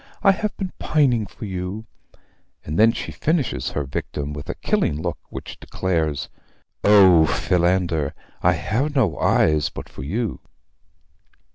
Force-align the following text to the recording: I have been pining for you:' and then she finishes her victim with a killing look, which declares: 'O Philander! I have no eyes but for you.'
I 0.23 0.31
have 0.31 0.57
been 0.57 0.73
pining 0.79 1.27
for 1.27 1.45
you:' 1.45 1.85
and 2.65 2.79
then 2.79 2.91
she 2.91 3.11
finishes 3.11 3.69
her 3.69 3.83
victim 3.83 4.33
with 4.33 4.49
a 4.49 4.55
killing 4.55 4.99
look, 4.99 5.19
which 5.29 5.59
declares: 5.59 6.27
'O 6.83 7.27
Philander! 7.27 8.15
I 8.41 8.53
have 8.53 8.95
no 8.95 9.19
eyes 9.19 9.69
but 9.69 9.87
for 9.87 10.01
you.' 10.01 10.39